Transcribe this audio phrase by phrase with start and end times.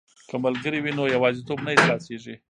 [0.29, 2.35] که ملګري وي نو یوازیتوب نه احساسیږي.